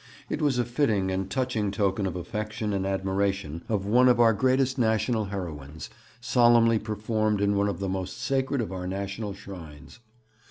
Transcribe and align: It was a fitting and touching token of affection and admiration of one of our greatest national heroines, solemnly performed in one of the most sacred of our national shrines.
It 0.31 0.41
was 0.41 0.57
a 0.57 0.65
fitting 0.65 1.11
and 1.11 1.29
touching 1.29 1.69
token 1.69 2.07
of 2.07 2.15
affection 2.15 2.73
and 2.73 2.87
admiration 2.87 3.61
of 3.69 3.85
one 3.85 4.07
of 4.09 4.19
our 4.19 4.33
greatest 4.33 4.79
national 4.79 5.25
heroines, 5.25 5.91
solemnly 6.19 6.79
performed 6.79 7.39
in 7.39 7.55
one 7.55 7.67
of 7.69 7.77
the 7.77 7.87
most 7.87 8.17
sacred 8.19 8.61
of 8.61 8.71
our 8.71 8.87
national 8.87 9.35
shrines. 9.35 9.99